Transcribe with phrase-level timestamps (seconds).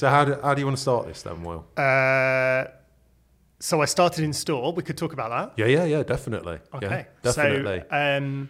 [0.00, 1.66] So how do, how do you want to start this then, Will?
[1.76, 2.64] Uh,
[3.58, 4.72] so I started in store.
[4.72, 5.58] We could talk about that.
[5.58, 6.58] Yeah, yeah, yeah, definitely.
[6.72, 7.06] Okay.
[7.22, 7.82] Yeah, definitely.
[7.90, 8.48] So um,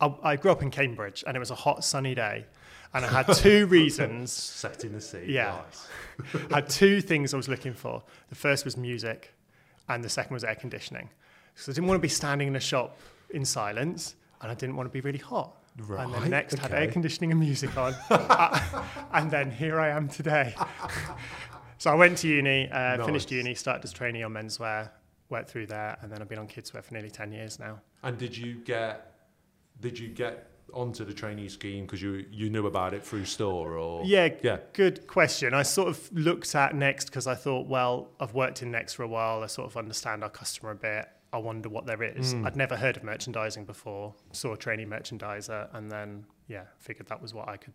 [0.00, 2.46] I, I grew up in Cambridge, and it was a hot, sunny day,
[2.94, 4.32] and I had two reasons.
[4.32, 5.26] Setting the scene.
[5.28, 5.60] Yeah.
[5.66, 6.48] Nice.
[6.50, 8.02] I had two things I was looking for.
[8.30, 9.34] The first was music,
[9.90, 11.10] and the second was air conditioning.
[11.56, 12.98] So I didn't want to be standing in a shop
[13.28, 15.54] in silence, and I didn't want to be really hot.
[15.78, 20.08] And then next had air conditioning and music on, Uh, and then here I am
[20.08, 20.54] today.
[21.78, 24.90] so I went to uni, uh, finished uni, started as trainee on menswear,
[25.28, 27.80] went through there, and then I've been on kidswear for nearly ten years now.
[28.02, 29.12] And did you get
[29.80, 33.76] did you get onto the trainee scheme because you you knew about it through store
[33.76, 35.54] or Yeah, yeah good question.
[35.54, 39.02] I sort of looked at Next because I thought, well, I've worked in Next for
[39.02, 39.42] a while.
[39.42, 41.08] I sort of understand our customer a bit.
[41.36, 42.34] I wonder what there is.
[42.34, 42.46] Mm.
[42.46, 44.14] I'd never heard of merchandising before.
[44.32, 47.74] Saw a trainee merchandiser, and then yeah, figured that was what I could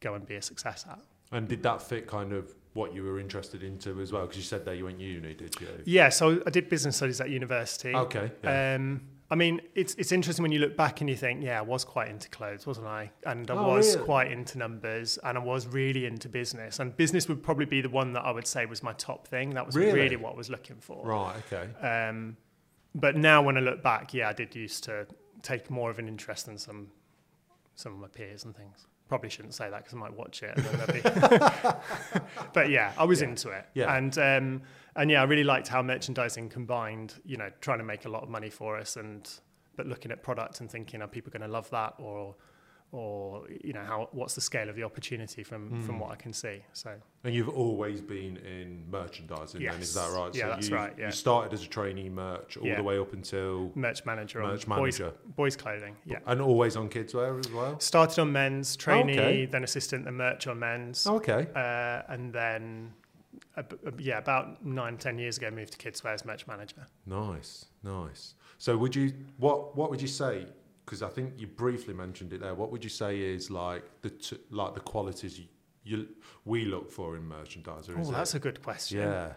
[0.00, 0.98] go and be a success at.
[1.32, 4.42] and did that fit kind of what you were interested into as well because you
[4.42, 7.94] said there you went uni did you Yeah, so I did business studies at university.
[7.94, 8.74] okay yeah.
[8.76, 11.62] Um, I mean, it's it's interesting when you look back and you think, yeah, I
[11.62, 13.10] was quite into clothes, wasn't I?
[13.24, 14.04] And I Oh, was really?
[14.04, 16.80] quite into numbers, and I was really into business.
[16.80, 19.46] And business would probably be the one that I would say was my top thing.
[19.58, 19.92] That was Really?
[20.00, 21.06] really, what I was looking for.
[21.06, 21.66] right okay
[22.08, 22.36] Um,
[22.94, 25.06] but now when I look back, yeah, I did used to
[25.42, 26.88] take more of an interest in some
[27.74, 28.86] some of my peers and things.
[29.08, 30.56] Probably shouldn't say that because I might watch it.
[30.56, 31.70] And then they'll be
[32.52, 33.28] but yeah, I was Yeah.
[33.28, 33.66] into it.
[33.74, 33.94] Yeah.
[33.96, 34.62] And um,
[34.96, 38.22] and yeah, I really liked how merchandising combined, you know, trying to make a lot
[38.22, 39.28] of money for us and
[39.76, 42.36] but looking at product and thinking, are people going to love that or
[42.92, 46.00] or you know how what's the scale of the opportunity from from Mm.
[46.00, 46.62] what I can see.
[46.74, 50.92] So and you've always been in merchandising then is that right Yeah, that's you, right,
[50.98, 51.06] yeah.
[51.06, 52.76] you started as a trainee merch all Yeah.
[52.76, 55.16] the way up until merch manager Merch on boys, manager.
[55.36, 55.96] boys clothing.
[56.04, 56.18] Yeah.
[56.26, 59.46] and always on kids wear as well Started on men's trainee, Okay.
[59.46, 62.92] then assistant, then merch on men's, okay uh, and then
[63.56, 63.62] uh,
[63.98, 66.86] yeah, about nine ten years ago, moved to kids' wear as merch manager.
[67.06, 68.34] Nice, nice.
[68.58, 70.46] So would you what what would you say?
[70.92, 72.54] Because I think you briefly mentioned it there.
[72.54, 75.46] What would you say is like the t- like the qualities you,
[75.84, 76.06] you
[76.44, 77.94] we look for in merchandiser?
[77.98, 78.36] Oh, that's it?
[78.36, 78.98] a good question.
[78.98, 79.32] yeah.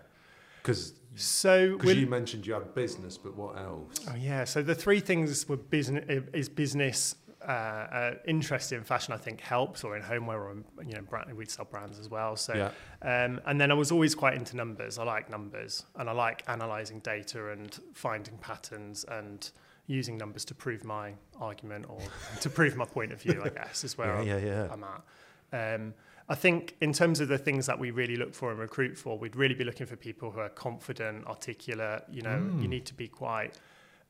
[0.62, 4.06] Because So because you mentioned you had business, but what else?
[4.12, 9.14] Oh yeah, so the three things were business is business uh, uh, interest in fashion.
[9.14, 12.10] I think helps, or in homeware, or in, you know, brand, we'd sell brands as
[12.10, 12.36] well.
[12.36, 12.72] So, Yeah.
[13.02, 15.00] um, and then I was always quite into numbers.
[15.00, 19.50] I like numbers, and I like analysing data and finding patterns and
[19.88, 22.00] using numbers to prove my argument or
[22.41, 23.41] to prove my point of view.
[23.44, 24.68] I guess is where Yeah, I'm, yeah, yeah.
[24.72, 25.75] I'm at.
[25.75, 25.94] Um,
[26.28, 29.16] I think in terms of the things that we really look for and recruit for,
[29.18, 32.03] we'd really be looking for people who are confident, articulate.
[32.09, 32.69] You know, you Mm.
[32.69, 33.53] need to be quite.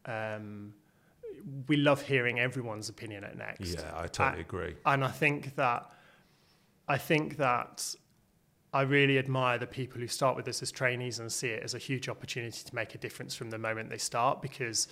[0.05, 0.73] Um,
[1.67, 4.75] we love hearing everyone's opinion at Next, Yeah, I totally agree.
[4.85, 5.91] and I think that
[6.87, 7.95] I think that
[8.73, 11.73] I really admire the people who start with us as trainees and see it as
[11.73, 14.87] a huge opportunity to make a difference from the moment they start because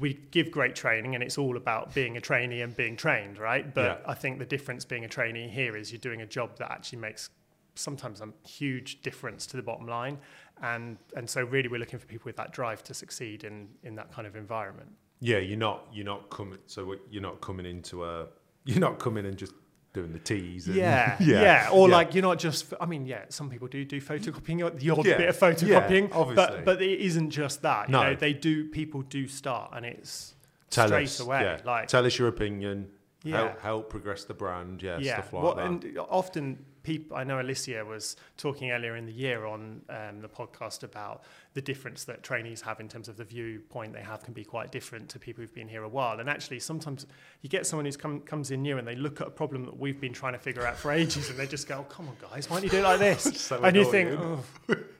[0.00, 3.72] we give great training and it's all about being a trainee and being trained, right?
[3.72, 4.10] But Yeah.
[4.10, 6.98] I think the difference being a trainee here is you're doing a job that actually
[6.98, 7.30] makes
[7.76, 10.18] sometimes a huge difference to the bottom line.
[10.62, 13.94] And and so really we're looking for people with that drive to succeed in in
[13.96, 14.90] that kind of environment.
[15.20, 16.58] Yeah, you're not you're not coming.
[16.66, 18.26] So you're not coming into a
[18.64, 19.52] you're not coming and just
[19.96, 20.66] doing the teas.
[20.66, 21.96] And, Yeah, yeah, Or yeah.
[21.96, 22.72] like you're not just.
[22.80, 26.08] I mean, yeah, some people do do photocopying, the odd Yeah, bit of yeah, photocopying,
[26.14, 26.34] obviously.
[26.34, 27.88] but but it isn't just that.
[27.88, 28.02] You No.
[28.04, 28.68] know, they do.
[28.68, 30.34] People do start, and it's
[30.70, 31.40] tell straight us, away.
[31.42, 31.60] yeah.
[31.64, 32.88] Like tell us your opinion.
[33.24, 33.38] Yeah.
[33.38, 34.82] Help, help progress the brand.
[34.82, 35.66] Yeah, yeah, stuff like well, that.
[35.66, 37.16] and often people.
[37.16, 41.24] I know Alicia was talking earlier in the year on um, the podcast about
[41.54, 44.70] the difference that trainees have in terms of the viewpoint they have can be quite
[44.70, 46.20] different to people who've been here a while.
[46.20, 47.04] And actually, sometimes
[47.42, 49.76] you get someone who's come comes in new and they look at a problem that
[49.76, 52.16] we've been trying to figure out for ages, and they just go, oh, "Come on,
[52.30, 54.44] guys, why don't you do it like this?" So and you think, oh,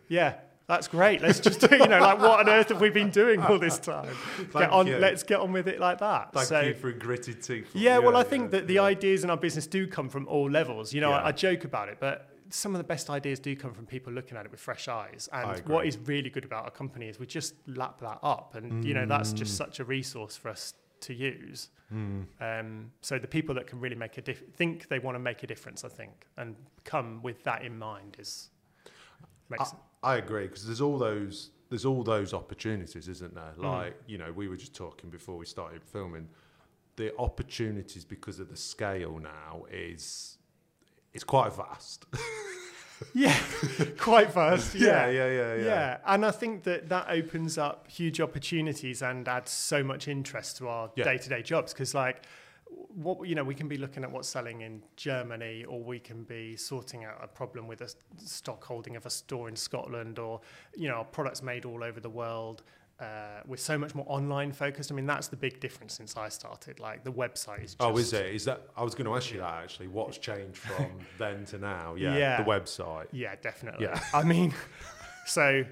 [0.09, 0.35] "Yeah."
[0.69, 1.23] That's great.
[1.23, 3.79] Let's just do, you know, like what on earth have we been doing all this
[3.79, 4.09] time?
[4.53, 4.97] Get on, you.
[4.99, 6.33] let's get on with it like that.
[6.33, 7.71] Thank so, you for gritted teeth.
[7.75, 8.83] yeah, well, I think that the yeah.
[8.83, 10.93] ideas in our business do come from all levels.
[10.93, 11.19] You know, Yeah.
[11.19, 14.13] I, I joke about it, but some of the best ideas do come from people
[14.13, 15.29] looking at it with fresh eyes.
[15.33, 18.85] And what is really good about our company is we just lap that up, and
[18.85, 19.59] you know, that's just Mm.
[19.59, 21.69] such a resource for us to use.
[21.95, 22.25] Mm.
[22.41, 25.45] Um, so the people that can really make a diff- think they want to make
[25.45, 28.51] a difference, I think, and come with that in mind is
[29.49, 29.77] makes I,
[30.07, 33.55] I agree because there's all those there's all those opportunities, isn't there?
[33.59, 33.65] Mm.
[33.65, 36.29] Like you know, we were just talking before we started filming.
[36.97, 40.39] The opportunities because of the scale now is
[41.13, 42.07] it's quite vast.
[43.15, 43.37] yeah,
[43.99, 44.75] quite fast.
[44.75, 45.29] yeah, Yeah.
[45.31, 45.99] yeah, yeah, Yeah.
[46.07, 50.69] and I think that that opens up huge opportunities and adds so much interest to
[50.69, 51.05] our Yeah.
[51.05, 52.25] day-to-day jobs because, like,
[52.69, 56.25] what you know we can be looking at what's selling in Germany or we can
[56.25, 60.41] be sorting out a problem with a stock holding of a store in Scotland or
[60.75, 62.63] you know our products made all over the world
[62.99, 64.91] uh, we're so much more online focused.
[64.91, 66.81] I mean, that's the big difference since I started.
[66.81, 67.75] Like the website is.
[67.75, 68.27] Just, oh, is it?
[68.35, 68.63] Is that?
[68.75, 69.89] I was going to ask you that actually.
[69.89, 70.87] What's changed from
[71.19, 71.95] then to now?
[71.95, 72.43] Yeah, Yeah.
[72.43, 73.09] the website.
[73.13, 73.85] Yeah, definitely.
[73.85, 74.01] Yeah.
[74.15, 74.55] I mean,
[75.27, 75.65] so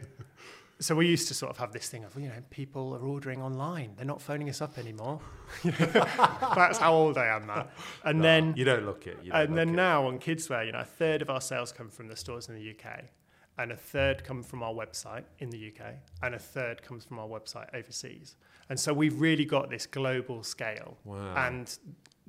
[0.85, 3.41] so we used to sort of have this thing of you know people are ordering
[3.43, 3.91] online.
[3.97, 5.19] They're not phoning us up anymore.
[5.65, 7.69] that's how old I am now.
[8.05, 9.19] And No, then you don't look it.
[9.23, 9.73] You don't and then it.
[9.73, 12.55] now on Kidswear, you know, a third of our sales come from the stores in
[12.55, 13.05] the UK,
[13.59, 17.19] and a third come from our website in the UK, and a third comes from
[17.19, 18.37] our website overseas.
[18.69, 20.97] And so we've really got this global scale.
[21.05, 21.35] Wow.
[21.37, 21.77] And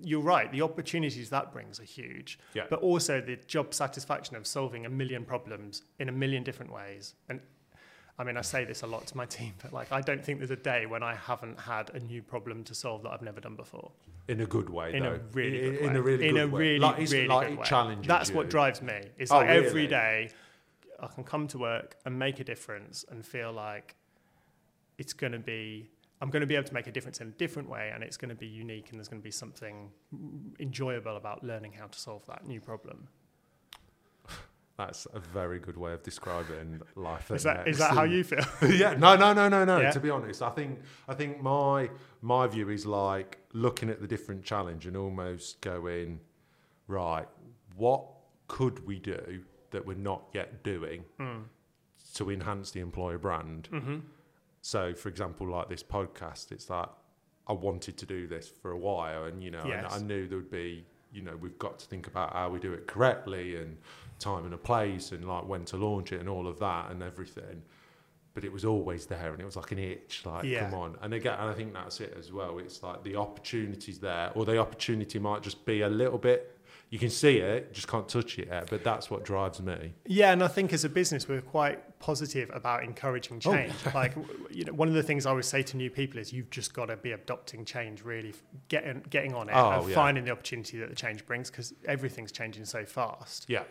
[0.02, 2.64] you're right, the opportunities that brings are huge, Yeah.
[2.70, 7.16] but also the job satisfaction of solving a million problems in a million different ways.
[7.30, 7.40] And
[8.18, 10.40] I mean, I say this a lot to my team, but like, I don't think
[10.40, 13.42] there's a day when I haven't had a new problem to solve that I've never
[13.42, 13.92] done before.
[14.28, 15.14] in a good way, In though.
[15.16, 16.60] a really in, good in a really in good a way.
[16.60, 17.66] really, like, really like good way.
[17.66, 18.36] challenges That's you.
[18.38, 19.02] what drives me.
[19.18, 19.88] It's Oh, like every really?
[19.88, 20.30] day
[21.00, 23.96] I can come to work and make a difference and feel like
[24.98, 25.90] it's going to be.
[26.22, 28.16] I'm going to be able to make a difference in a different way, and it's
[28.16, 29.92] going to be unique, and there's going to be something
[30.62, 33.10] enjoyable about learning how to solve that new problem.
[34.78, 37.32] That's a very good way of describing life.
[37.32, 38.44] Is that is that how you feel?
[38.70, 39.80] yeah, no, no, no, no, no.
[39.80, 39.92] Yeah.
[39.92, 41.90] To be honest, I think I think my
[42.22, 46.20] my view is like looking at the different challenge and almost going,
[46.88, 47.28] right,
[47.78, 48.04] what
[48.48, 51.44] could we do that we're not yet doing Mm.
[52.16, 53.68] to enhance the employer brand?
[53.72, 54.00] hmm
[54.62, 56.90] So, for example, like this podcast, it's like
[57.48, 60.38] I wanted to do this for a while, and you know, and I knew there
[60.40, 63.78] would be, you know, we've got to think about how we do it correctly and
[64.20, 67.04] time and a place and like when to launch it and all of that and
[67.04, 67.62] everything.
[68.34, 70.70] But it was always there, and it was like an itch, like Yeah.
[70.70, 70.98] come on.
[71.02, 72.60] And again, and I think that's it as well.
[72.60, 76.52] It's like the opportunity's there, or the opportunity might just be a little bit.
[76.90, 78.70] You can see it, just can't touch it yet.
[78.70, 79.94] But that's what drives me.
[80.06, 83.54] Yeah, and I think as a business, we're quite positive about encouraging Oh.
[83.54, 83.74] change.
[83.94, 84.14] like,
[84.52, 86.74] you know, one of the things I always say to new people is you've just
[86.74, 88.34] got to be adopting change, really
[88.68, 89.96] getting getting on it Oh, and yeah.
[89.96, 93.46] finding the opportunity that the change brings because everything's changing so fast.
[93.50, 93.64] Yeah.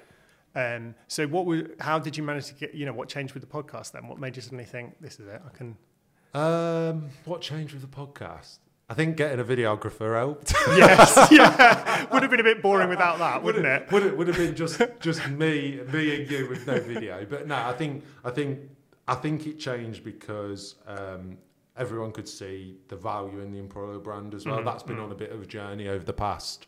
[0.54, 1.62] Um, so, what was?
[1.80, 2.74] How did you manage to get?
[2.74, 4.06] You know, what changed with the podcast then?
[4.06, 5.42] What made you suddenly think this is it?
[5.44, 5.76] I can.
[6.34, 8.58] Um, what changed with the podcast?
[8.88, 10.52] I think getting a videographer helped.
[10.68, 13.90] yes, yeah, would have been a bit boring without that, wouldn't it?
[13.90, 17.24] Would it would have been just just me me and you with no video.
[17.28, 18.60] But no, I think I think
[19.08, 21.38] I think it changed because um,
[21.76, 24.58] everyone could see the value in the Employer brand as well.
[24.58, 25.04] Mhm, That's been mhm.
[25.04, 26.66] on a bit of a journey over the past.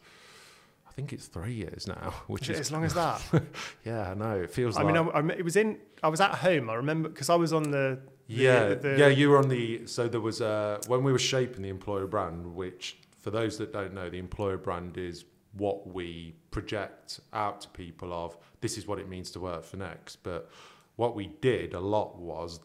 [0.97, 3.21] I think it's three years now, which Is as long as that?
[3.85, 5.79] yeah, I know it feels I like mean, I, I, it was in.
[6.03, 6.71] I was at home.
[6.71, 8.01] I remember because I was on the.
[8.29, 9.09] the- yeah, the- yeah.
[9.09, 12.55] You were on the so there was uh, when we were shaping the employer brand,
[12.55, 17.69] which for those that don't know, the employer brand is what we project out to
[17.69, 20.17] people of this is what it means to work for Next.
[20.23, 20.51] But
[20.97, 22.61] what we did a lot was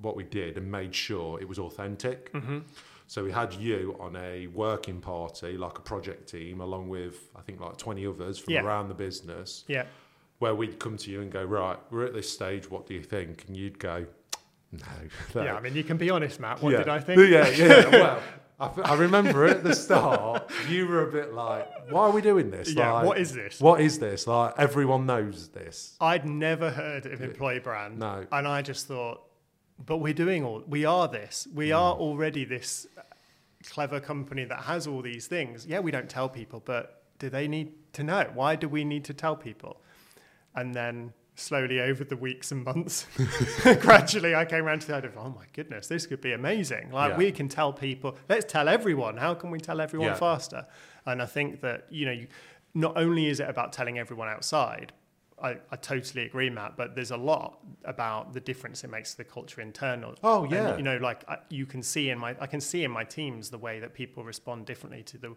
[0.00, 2.32] what we did and made sure it was authentic.
[2.32, 2.62] Mhm.
[3.14, 7.42] So we had you on a working party, like a project team, along with I
[7.42, 8.62] think like twenty others from Yeah.
[8.64, 9.84] around the business Yeah.
[10.40, 13.04] where we'd come to you and go, right, we're at this stage, what do you
[13.04, 13.44] think?
[13.46, 14.06] And you'd go,
[14.72, 14.80] no.
[15.44, 16.60] Yeah, I mean, you can be honest, Matt.
[16.60, 16.78] What Yeah.
[16.78, 17.20] did I think?
[17.30, 18.20] Yeah, yeah.
[18.58, 22.50] Well, I remember at the start, you were a bit like, why are we doing
[22.50, 22.72] this?
[22.74, 23.60] Yeah, Like, what is this?
[23.60, 24.26] what is this?
[24.26, 25.96] Like, everyone knows this.
[26.00, 28.00] I'd never heard of employee brand.
[28.00, 28.26] No.
[28.32, 29.20] And I just thought,
[29.78, 31.46] but we're doing all, we are this.
[31.54, 31.76] We Mm.
[31.78, 32.86] are already this
[33.68, 35.66] clever company that has all these things.
[35.66, 38.30] Yeah, we don't tell people, but do they need to know?
[38.34, 39.80] Why do we need to tell people?
[40.54, 43.06] And then slowly over the weeks and months,
[43.80, 46.90] gradually I came around to the idea of, oh my goodness, this could be amazing.
[46.92, 47.16] Like Yeah.
[47.18, 49.16] we can tell people, let's tell everyone.
[49.16, 50.14] How can we tell everyone Yeah.
[50.14, 50.66] faster?
[51.06, 52.28] And I think that, you know, you,
[52.74, 54.92] not only is it about telling everyone outside,
[55.42, 59.16] I, I totally agree, Matt, but there's a lot about the difference it makes to
[59.18, 60.14] the culture internal.
[60.22, 60.76] Oh, And, yeah.
[60.76, 63.50] you know, like I, you can see in my, I can see in my teams
[63.50, 65.34] the way that people respond differently to the,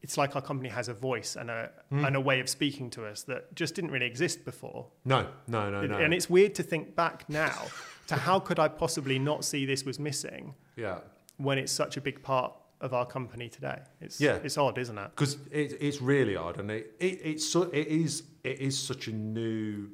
[0.00, 2.04] it's like our company has a voice and a, Hmm.
[2.06, 4.86] and a way of speaking to us that just didn't really exist before.
[5.04, 5.98] No, no, no, no.
[5.98, 7.66] And it's weird to think back now
[8.08, 10.98] to how could I possibly not see this was missing yeah.
[11.36, 12.52] when it's such a big part
[12.82, 13.78] of our company today.
[14.00, 14.38] It's, Yeah.
[14.44, 15.10] it's odd, isn't it?
[15.14, 19.08] because it, it's really odd, and it, it it's so, it is it is such
[19.08, 19.88] a new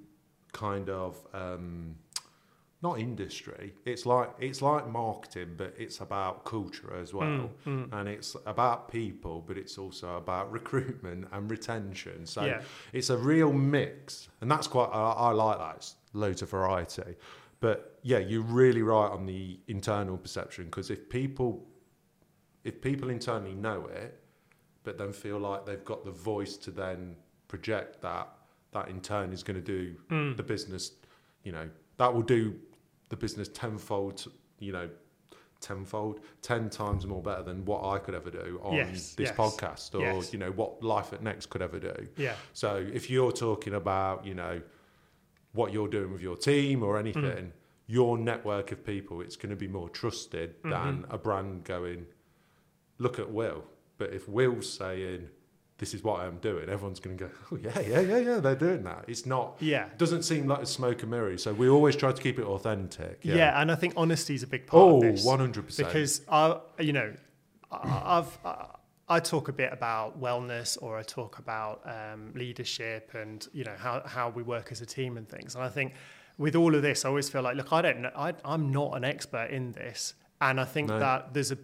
[0.52, 1.94] kind of um,
[2.80, 3.74] not industry.
[3.84, 8.88] It's like it's like marketing, but it's about culture as well, Mm, and it's about
[8.90, 12.24] people, but it's also about recruitment and retention.
[12.26, 12.62] So Yeah.
[12.92, 15.76] it's a real mix, and that's quite I, I like that.
[15.76, 17.16] It's loads of variety,
[17.60, 21.66] but yeah, you're really right on the internal perception because if people
[22.64, 24.20] if people internally know it,
[24.84, 27.16] but then feel like they've got the voice to then
[27.48, 28.28] project that.
[28.72, 30.36] That in turn is going to do Mm.
[30.36, 30.92] the business,
[31.42, 32.54] you know, that will do
[33.08, 34.26] the business tenfold,
[34.58, 34.90] you know,
[35.60, 39.36] tenfold, ten times more better than what I could ever do on Yes, this yes,
[39.36, 40.32] podcast or, yes.
[40.32, 42.08] you know, what Life at Next could ever do.
[42.16, 42.34] Yeah.
[42.52, 44.60] So if you're talking about, you know,
[45.52, 47.52] what you're doing with your team or anything, Mm.
[47.86, 50.70] your network of people, it's going to be more trusted Mm-hmm.
[50.70, 52.06] than a brand going,
[52.98, 53.64] look at Will.
[53.98, 55.28] But if Will's saying,
[55.78, 58.54] this is what I'm doing, everyone's going to go, oh, yeah, yeah, yeah, yeah, they're
[58.56, 59.04] doing that.
[59.08, 59.88] It's not, Yeah.
[59.96, 61.36] doesn't seem like a smoke and mirror.
[61.38, 63.20] So we always try to keep it authentic.
[63.22, 63.60] Yeah.
[63.60, 65.24] and I think honesty is a big part Oh, of this.
[65.24, 65.76] 100%.
[65.78, 67.12] because I, you know,
[67.70, 68.66] I- I've I,
[69.10, 73.74] I talk a bit about wellness or I talk about um, leadership and you know
[73.78, 75.54] how how we work as a team and things.
[75.54, 75.94] And I think
[76.36, 78.96] with all of this, I always feel like, look, I don't know, I, I'm not
[78.98, 80.12] an expert in this,
[80.42, 80.98] and I think No.
[80.98, 81.58] that there's a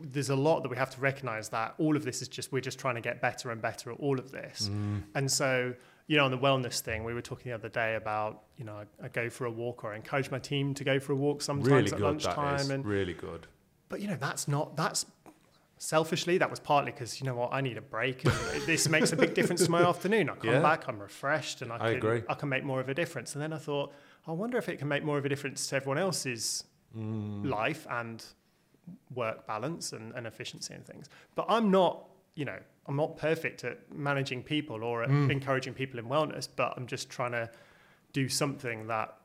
[0.00, 2.60] there's a lot that we have to recognize that all of this is just we're
[2.60, 4.68] just trying to get better and better at all of this.
[4.70, 5.02] Mm.
[5.14, 5.74] And so,
[6.06, 8.76] you know, on the wellness thing, we were talking the other day about, you know,
[8.76, 11.16] I, I go for a walk or I encourage my team to go for a
[11.16, 12.36] walk sometimes really at good, lunchtime.
[12.56, 12.70] that is.
[12.70, 13.46] And really good.
[13.88, 15.06] but you know, that's not that's
[15.78, 18.32] selfishly that was partly because you know what I need a break and
[18.66, 20.30] this makes a big difference to my afternoon.
[20.30, 20.60] I come Yeah.
[20.60, 22.22] back, I'm refreshed, and I, I can agree.
[22.28, 23.34] I can make more of a difference.
[23.34, 23.92] And then I thought,
[24.26, 26.64] I wonder if it can make more of a difference to everyone else's
[26.94, 27.46] Mm.
[27.48, 28.22] life and
[29.14, 31.08] work balance and, and efficiency and things.
[31.34, 35.30] But I'm not, you know, I'm not perfect at managing people or at Mm.
[35.30, 37.50] encouraging people in wellness, but I'm just trying to
[38.12, 39.16] do something that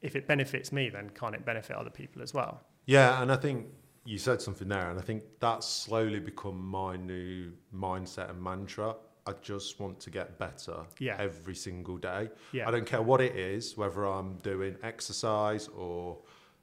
[0.00, 2.60] if it benefits me, then can't it benefit other people as well?
[2.86, 3.66] Yeah, and I think
[4.04, 8.96] you said something there, and I think that's slowly become my new mindset and mantra.
[9.26, 11.16] I just want to get better Yeah.
[11.20, 12.30] every single day.
[12.50, 12.66] Yeah.
[12.66, 16.18] I don't care what it is, whether I'm doing exercise or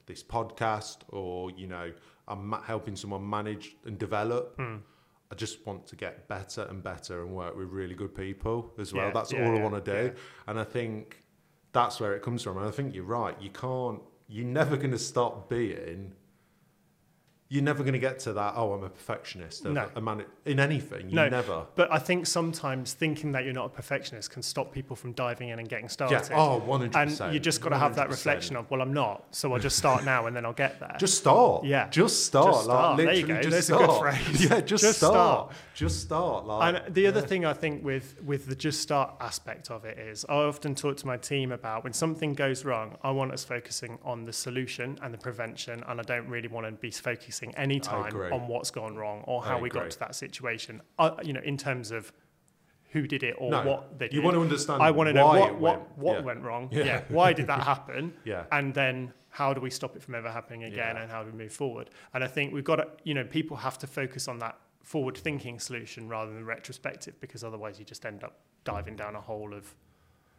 [0.10, 1.94] this podcast or, you know,
[2.28, 4.56] I'm ma- helping someone manage and develop.
[4.58, 4.78] Hmm.
[5.32, 8.92] I just want to get better and better and work with really good people as
[8.94, 9.06] well.
[9.06, 10.16] Yeah, That's yeah, all I want to do.
[10.48, 11.24] And I think
[11.72, 12.58] that's where it comes from.
[12.58, 13.39] And I think you're right.
[13.39, 16.13] You can't, you're never going to stop being,
[17.51, 19.65] you're never going to get to that, oh, I'm a perfectionist.
[19.65, 19.89] No.
[19.96, 21.10] A man, in anything.
[21.10, 21.29] You No.
[21.29, 21.65] never.
[21.75, 25.50] But I think sometimes thinking that you're not a perfectionist can stop people from diving
[25.50, 26.27] in and getting started.
[26.29, 26.38] Yeah.
[26.38, 27.20] Oh, 100%.
[27.25, 29.77] and you just got to have that reflection of, well, I'm not, so I'll just
[29.79, 30.96] start now and then I'll get there.
[31.00, 31.65] Just start.
[31.65, 31.89] Yeah.
[31.89, 32.53] Just start.
[32.53, 32.98] Just Like, start.
[32.98, 33.50] There you literally go.
[33.50, 34.15] just There's a good start.
[34.15, 34.44] phrase.
[34.50, 35.13] Yeah, just, Just start.
[35.13, 35.51] start.
[35.74, 36.46] Just start.
[36.46, 37.25] Like, And the other yeah.
[37.25, 40.98] thing I think with with the just start aspect of it is I often talk
[40.98, 45.00] to my team about when something goes wrong, I want us focusing on the solution
[45.01, 48.72] and the prevention, and I don't really want to be focusing any time on what's
[48.72, 50.81] gone wrong or I how we got to that situation.
[50.98, 52.12] Uh, you know, in terms of
[52.91, 54.15] who did it or No, what they did.
[54.15, 55.98] you want to understand I want to know why what what, went.
[55.98, 56.25] what Yeah.
[56.25, 56.69] went wrong.
[56.72, 56.84] Yeah.
[56.86, 57.03] Yeah.
[57.10, 58.13] Why did that happen?
[58.25, 58.46] Yeah.
[58.51, 61.01] And then how do we stop it from ever happening again Yeah.
[61.03, 61.89] and how do we move forward?
[62.13, 65.15] And I think we've got to, you know, people have to focus on that forward
[65.17, 69.53] thinking solution rather than retrospective because otherwise you just end up diving down a hole
[69.53, 69.75] of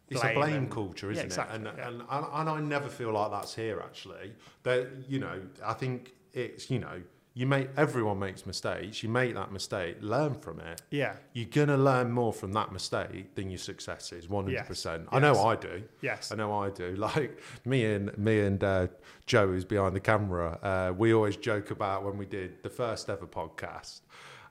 [0.09, 1.67] It's a blame and- culture, isn't exactly, it?
[1.69, 3.79] And, and, and and I never feel like that's here.
[3.79, 7.03] Actually, that you know, I think it's you know,
[7.35, 9.03] you make everyone makes mistakes.
[9.03, 10.83] You make that mistake, learn from it.
[10.91, 11.15] Yeah.
[11.33, 14.29] You're gonna learn more from that mistake than your successes.
[14.29, 15.07] One hundred percent.
[15.13, 15.45] I know Yes.
[15.45, 15.83] I do.
[16.03, 16.33] Yes.
[16.33, 16.97] I know I do.
[16.99, 18.89] Like me and me and uh,
[19.27, 23.09] Joe, who's behind the camera, uh, we always joke about when we did the first
[23.09, 24.01] ever podcast,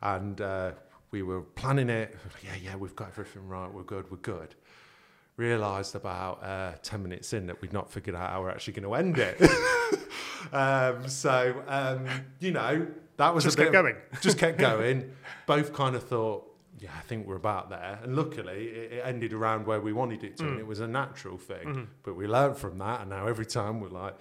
[0.02, 0.72] and uh,
[1.12, 2.16] we were planning it.
[2.44, 3.72] Yeah, yeah, we've got everything right.
[3.72, 4.10] We're good.
[4.10, 4.56] We're good.
[5.36, 8.88] Realised about uh, ten minutes in that we'd not figured out how we're actually going
[8.90, 9.38] to end it.
[10.54, 12.06] um, so um,
[12.40, 13.96] you know that was Just a bit kept going.
[14.22, 15.12] just kept going.
[15.46, 16.46] Both kind of thought,
[16.80, 18.00] yeah, I think we're about there.
[18.04, 20.48] And luckily, it, it ended around where we wanted it to, Mm.
[20.52, 21.68] and it was a natural thing.
[21.68, 21.84] Mm-hmm.
[22.04, 24.16] But we learned from that, and now every time we're like,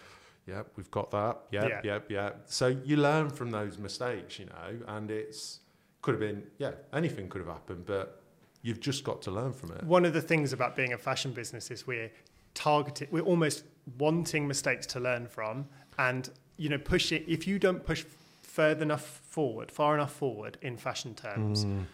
[0.47, 1.39] yep, we've got that.
[1.53, 1.81] Yep, Yeah.
[1.85, 2.43] yep, yep.
[2.47, 5.61] So you learn from those mistakes, you know, and it's
[6.03, 8.23] could have been, yeah, anything could have happened, but
[8.63, 9.85] you've just got to learn from it.
[9.85, 12.11] One of the things about being a fashion business is we're
[12.55, 13.65] targeted, we're almost
[13.99, 15.67] wanting mistakes to learn from
[15.99, 17.25] and, you know, push it.
[17.27, 18.05] If you don't push
[18.43, 21.85] further enough forward, far enough forward in fashion terms, Mm.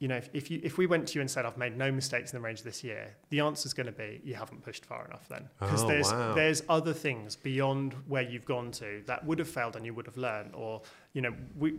[0.00, 1.90] you know, if, if you if we went to you and said I've made no
[1.90, 4.84] mistakes in the range this year, the answer is going to be you haven't pushed
[4.84, 6.34] far enough then, because Oh, there's wow.
[6.34, 10.06] there's other things beyond where you've gone to that would have failed and you would
[10.06, 10.82] have learned, or
[11.14, 11.74] you know we.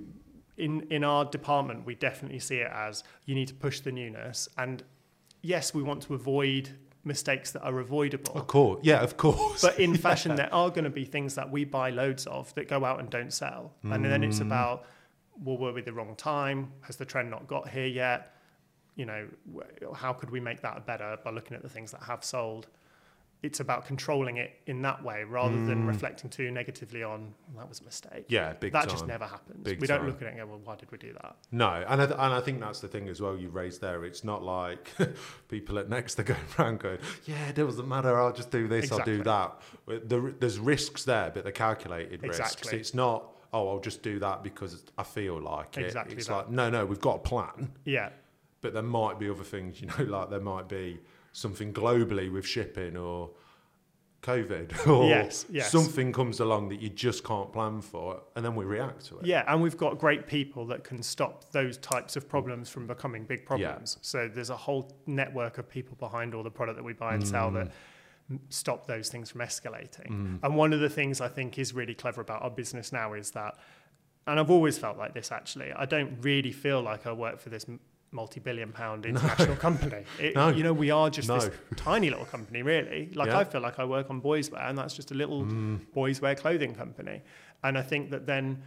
[0.58, 4.50] In, in our department, we definitely see it as you need to push the newness.
[4.58, 4.84] And
[5.42, 6.72] yes, we want to avoid
[7.04, 8.34] mistakes that are avoidable.
[8.36, 9.62] Of course, yeah, of course.
[9.62, 12.68] But in fashion, there are going to be things that we buy loads of that
[12.68, 13.74] go out and don't sell.
[13.84, 14.28] And then Mm.
[14.28, 14.86] it's about,
[15.44, 16.72] well, were we the wrong time?
[16.82, 18.36] Has the trend not got here yet?
[18.96, 19.28] You know,
[19.96, 22.68] how could we make that better by looking at the things that have sold?
[23.42, 25.88] It's about controlling it in that way rather than mm.
[25.88, 28.26] reflecting too negatively on well, that was a mistake.
[28.28, 28.90] Yeah, big that time.
[28.90, 29.64] just never happens.
[29.64, 30.08] Big we don't time.
[30.08, 31.38] look at it and go, well, why did we do that?
[31.52, 34.04] No, and I, th- and I think that's the thing as well you raised there.
[34.04, 34.92] It's not like
[35.48, 38.92] people at Next are going around going, yeah, it doesn't matter, I'll just do this,
[38.92, 39.62] I'll do that.
[39.88, 42.74] The, there's risks there, but they're calculated risks.
[42.74, 45.86] It's not, oh, I'll just do that because I feel like it.
[45.86, 46.36] Exactly It's that.
[46.36, 48.10] like, no, no, we've got a plan, Yeah,
[48.62, 51.00] but there might be other things, you know, like there might be
[51.40, 53.32] something globally with shipping or
[54.22, 55.72] COVID or Yes, yes.
[55.72, 59.26] something comes along that you just can't plan for, and then we react to it.
[59.26, 63.24] Yeah, and we've got great people that can stop those types of problems from becoming
[63.24, 63.98] big problems.
[64.02, 67.26] So there's a whole network of people behind all the product that we buy and
[67.26, 67.72] sell that
[68.32, 68.40] mm.
[68.50, 70.10] stop those things from escalating.
[70.10, 70.40] Mm.
[70.44, 73.32] And one of the things I think is really clever about our business now is
[73.32, 73.58] that,
[74.28, 77.50] and I've always felt like this actually, I don't really feel like I work for
[77.50, 77.66] this
[78.12, 80.04] multi-billion pound international company.
[80.20, 80.50] It, No.
[80.50, 83.10] You know, we are just this tiny little company, really.
[83.14, 83.40] Like Yeah.
[83.40, 85.80] I feel like I work on boys wear, and that's just a little mm.
[85.94, 87.22] boys wear clothing company.
[87.64, 88.64] And I think that then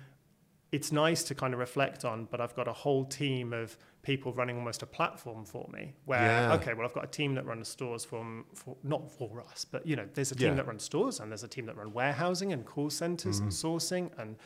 [0.70, 4.32] it's nice to kind of reflect on, but I've got a whole team of people
[4.32, 6.54] running almost a platform for me where, Yeah.
[6.54, 9.86] okay, well, I've got a team that runs stores from, for, not for us, but,
[9.86, 10.54] you know, there's a team Yeah.
[10.54, 13.54] that runs stores and there's a team that run warehousing and call centers and mm.
[13.54, 14.36] sourcing and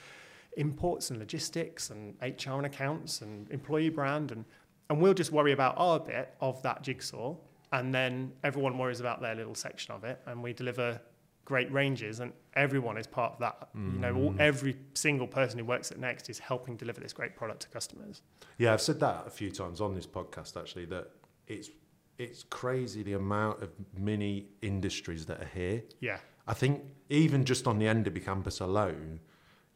[0.56, 4.32] imports and logistics and HR and accounts and employee brand.
[4.32, 4.44] And,
[4.88, 7.36] and we'll just worry about our bit of that jigsaw.
[7.72, 10.20] And then everyone worries about their little section of it.
[10.26, 11.00] And we deliver
[11.44, 13.68] great ranges and everyone is part of that.
[13.74, 14.40] You know, all, mm.
[14.40, 18.22] every single person who works at Next is helping deliver this great product to customers.
[18.58, 21.10] Yeah, I've said that a few times on this podcast actually that
[21.46, 21.70] it's
[22.18, 25.82] it's crazy the amount of mini industries that are here.
[26.00, 26.18] Yeah.
[26.46, 29.20] I think even just on the Enderby campus alone,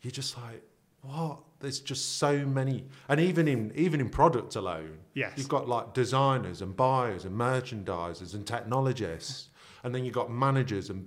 [0.01, 0.63] you're just like,
[1.03, 1.39] what?
[1.61, 5.33] There's just so many, and even in even in product alone, Yes.
[5.37, 9.49] you've got like designers and buyers and merchandisers and technologists,
[9.85, 11.07] and then you've got managers and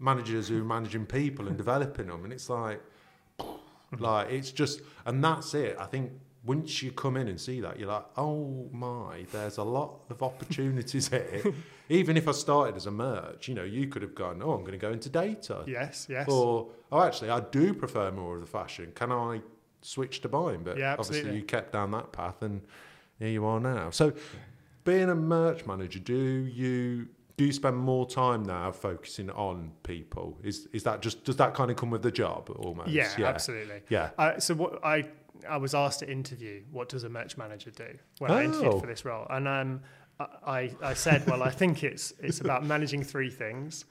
[0.00, 2.80] managers who are managing people and developing them, and it's like,
[3.98, 5.76] like it's just, and that's it.
[5.78, 6.10] I think
[6.44, 10.22] once you come in and see that, you're like, oh my, there's a lot of
[10.22, 11.42] opportunities here.
[11.88, 14.60] Even if I started as a merch, you know, you could have gone, oh, I'm
[14.60, 15.62] going to go into data.
[15.66, 16.28] Yes, yes.
[16.28, 18.90] Or, oh, actually, I do prefer more of the fashion.
[18.94, 19.40] Can I
[19.82, 20.64] switch to buying?
[20.64, 22.62] But Yeah, obviously, you kept down that path, and
[23.18, 23.90] here you are now.
[23.90, 24.12] So,
[24.84, 30.38] being a merch manager, do you do you spend more time now focusing on people?
[30.42, 32.90] Is is that just does that kind of come with the job almost?
[32.90, 33.82] yeah, absolutely.
[33.88, 34.10] Yeah.
[34.18, 35.06] Uh, so what I
[35.48, 38.80] I was asked to interview what does a merch manager do when I interviewed Oh.
[38.80, 39.80] for this role, and um,
[40.20, 43.84] I I said, well, I think it's it's about managing three things.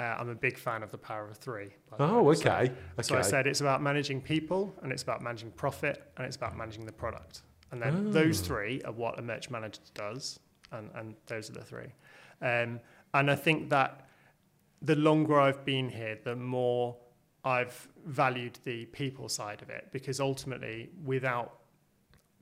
[0.00, 1.70] Uh, I'm a big fan of the power of three.
[1.98, 2.34] Oh, way.
[2.36, 2.62] So- okay.
[2.70, 3.02] Okay.
[3.02, 6.56] So I said it's about managing people, and it's about managing profit, and it's about
[6.56, 7.42] managing the product.
[7.72, 8.44] And then those Oh.
[8.44, 10.38] three are what a merch manager does,
[10.70, 11.92] and, and those are the three.
[12.40, 12.80] Um,
[13.12, 14.06] and I think that
[14.82, 16.96] the longer I've been here, the more
[17.44, 21.54] I've valued the people side of it, because ultimately, without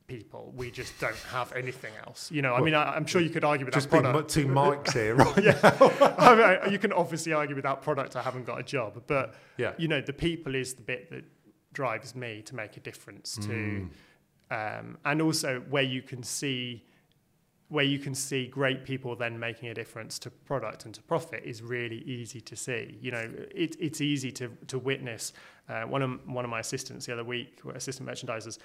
[0.06, 2.30] people, we just don't have anything else.
[2.30, 4.30] You know, I mean, I, I'm sure you could argue without just being product.
[4.30, 5.36] two mics here, right?
[5.42, 5.58] yeah,
[6.18, 9.72] I mean, you can obviously argue without product, I haven't got a job, but Yeah.
[9.78, 11.24] you know, the people is the bit that
[11.72, 13.88] drives me to make a difference to,
[14.50, 16.84] um, and also where you can see,
[17.68, 21.42] where you can see great people then making a difference to product and to profit
[21.44, 22.96] is really easy to see.
[23.00, 25.32] You know, it, it's easy to to witness.
[25.68, 28.58] Uh, one of one of my assistants the other week, assistant merchandisers,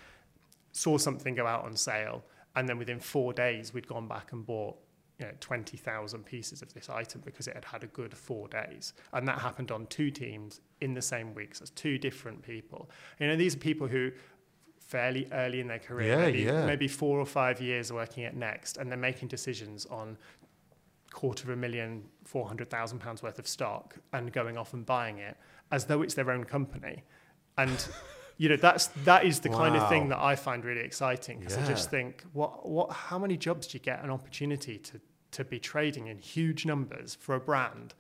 [0.72, 2.24] saw something go out on sale,
[2.56, 4.78] and then within four days we'd gone back and bought
[5.20, 8.94] you know, 20,000 pieces of this item because it had had a good four days.
[9.14, 11.54] And that happened on two teams in the same week.
[11.54, 12.90] So it's two different people.
[13.20, 14.12] You know, these are people who
[14.92, 16.66] fairly early in their career, Yeah, maybe, yeah.
[16.66, 20.18] maybe four or five years working at Next, and they're making decisions on
[21.14, 25.38] quarter of a million, 400,000 pounds worth of stock and going off and buying it
[25.72, 27.04] as though it's their own company.
[27.58, 27.78] And
[28.38, 31.58] you know that's that is the kind of thing that I find really exciting because
[31.58, 35.00] I just think what what how many jobs do you get an opportunity to
[35.32, 37.94] to be trading in huge numbers for a brand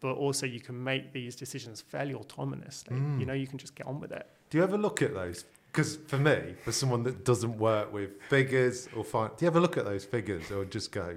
[0.00, 3.18] but also you can make these decisions fairly autonomously Mm.
[3.20, 5.44] you know you can just get on with it Do you ever look at those?
[5.72, 9.58] Because for me, for someone that doesn't work with figures or find, do you ever
[9.60, 11.16] look at those figures or just go,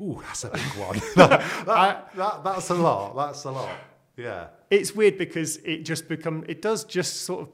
[0.00, 1.00] "Ooh, that's a big one.
[1.16, 3.14] that, that, that- that's a lot.
[3.14, 3.70] That's a lot."
[4.16, 4.48] Yeah.
[4.70, 7.48] it's weird because it just become it does just sort of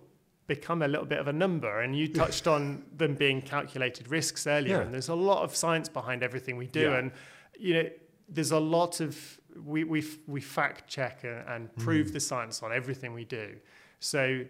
[0.47, 4.47] become a little bit of a number and you touched on them being calculated risks
[4.47, 4.83] earlier Yeah.
[4.83, 6.99] and there's a lot of science behind everything we do Yeah.
[6.99, 7.11] and
[7.59, 7.88] you know
[8.29, 9.18] there's a lot of
[9.64, 12.12] we we we fact check and, and prove Mm.
[12.12, 13.57] the science on everything we do
[13.99, 14.45] so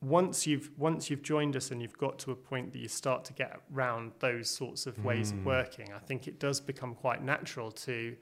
[0.00, 3.24] once you've once you've joined us and you've got to a point that you start
[3.24, 5.38] to get around those sorts of ways Mm.
[5.38, 8.16] of working i think it does become quite natural to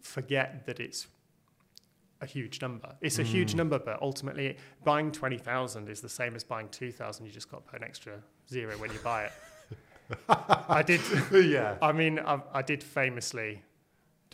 [0.00, 1.06] forget that it's
[2.20, 2.94] a huge number.
[3.00, 3.26] It's a mm.
[3.26, 7.26] huge number, but ultimately buying 20,000 is the same as buying 2,000.
[7.26, 8.14] You just got to put an extra
[8.48, 9.32] zero when you buy it.
[10.28, 11.00] I did.
[11.32, 11.76] yeah.
[11.82, 13.62] I mean, I, I did famously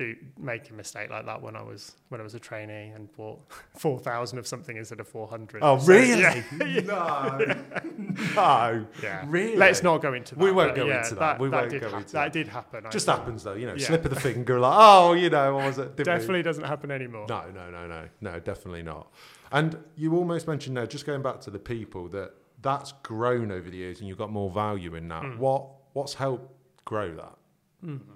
[0.02, 3.10] do make a mistake like that when I was when I was a trainee and
[3.16, 3.40] bought
[3.76, 5.62] four thousand of something instead of four hundred.
[5.62, 6.20] Oh, so, really?
[6.20, 6.42] Yeah.
[6.84, 7.38] no,
[8.34, 8.86] no.
[9.02, 9.24] Yeah.
[9.26, 9.56] Really?
[9.56, 10.42] Let's not go into that.
[10.42, 11.20] We won't go yeah, into that.
[11.20, 11.40] that.
[11.40, 12.24] We won't go ha- into that.
[12.24, 12.84] That did happen.
[12.90, 13.74] Just happens though, you know.
[13.74, 13.86] Yeah.
[13.86, 15.96] Slip of the finger, like oh, you know, what was it?
[15.96, 16.42] definitely we?
[16.42, 17.26] doesn't happen anymore.
[17.28, 19.12] No, no, no, no, no, definitely not.
[19.52, 23.68] And you almost mentioned there, just going back to the people that that's grown over
[23.68, 25.22] the years, and you've got more value in that.
[25.22, 25.38] Mm.
[25.38, 26.50] What what's helped
[26.84, 27.36] grow that?
[27.84, 28.12] Mm-hmm.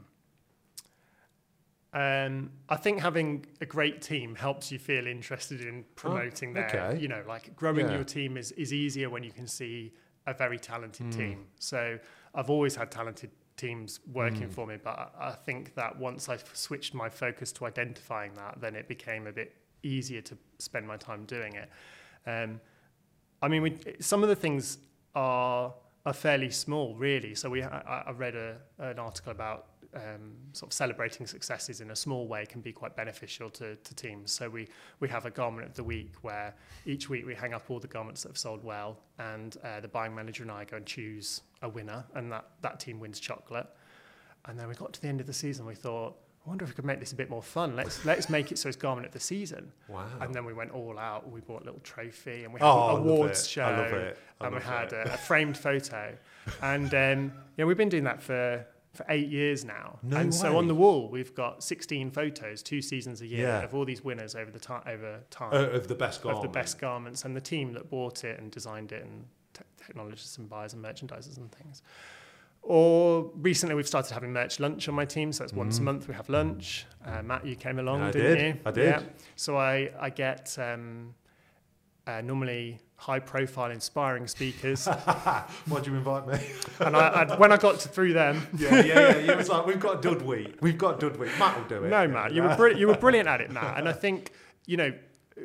[1.97, 6.77] Um, I think having a great team helps you feel interested in promoting oh, okay.
[6.77, 7.95] their, you know, like growing yeah.
[7.95, 9.95] your team is, is easier when you can see
[10.27, 11.17] a very talented mm.
[11.17, 11.47] team.
[11.59, 11.99] So
[12.35, 14.53] I've always had talented teams working mm.
[14.53, 18.61] for me, but I, I think that once I switched my focus to identifying that,
[18.61, 21.71] then it became a bit easier to spend my time doing it.
[22.27, 22.61] Um,
[23.41, 24.79] I mean, we, some of the things
[25.15, 25.73] are
[26.05, 27.35] are fairly small, really.
[27.35, 31.91] So we, I, I read a, an article about um, sort of celebrating successes in
[31.91, 34.33] a small way can be quite beneficial to, to teams.
[34.33, 34.69] So we,
[35.01, 36.55] we have a garment of the week where
[36.85, 39.89] each week we hang up all the garments that have sold well, and uh, the
[39.89, 43.67] buying manager and I go and choose a winner, and that, that team wins chocolate.
[44.47, 46.71] And then we got to the end of the season, we thought, I wonder if
[46.71, 47.75] we could make this a bit more fun.
[47.75, 49.73] Let's let's make it so it's garment of the season.
[49.89, 50.07] Wow!
[50.21, 51.29] And then we went all out.
[51.29, 54.93] We bought a little trophy, and we had oh, an awards show, and we had
[54.93, 56.17] a, a, framed photo.
[56.63, 58.65] And um, yeah, we've been doing that for
[58.97, 59.99] for eight years now.
[60.03, 60.37] No and way.
[60.37, 63.63] so on the wall, we've got 16 photos, two seasons a year, yeah.
[63.63, 66.45] of all these winners over the time over time uh, of the best garments.
[66.45, 69.65] of the best garments, and the team that bought it and designed it, and te-
[69.77, 71.83] technologists and buyers and merchandisers and things.
[72.63, 75.59] Or recently, we've started having merch lunch on my team, so it's mm.
[75.59, 75.85] once a mm.
[75.85, 76.87] month we have lunch.
[77.05, 78.57] Uh, Matt, you came along, I didn't did.
[78.57, 78.61] you?
[78.65, 78.85] I did.
[78.87, 79.03] Yeah.
[79.37, 81.15] So I I get um,
[82.07, 84.87] uh, normally high profile, inspiring speakers.
[85.67, 86.39] Why'd you invite me?
[86.81, 88.47] and I, I, when I got to, through them.
[88.57, 89.33] Yeah, yeah, yeah.
[89.33, 90.57] It was like, we've got Dud Week.
[90.61, 91.31] We've got Dud Week.
[91.39, 91.89] Matt will do it.
[91.89, 93.79] No, Matt, you were, br- you were brilliant at it, Matt.
[93.79, 94.33] And I think,
[94.65, 94.93] you know,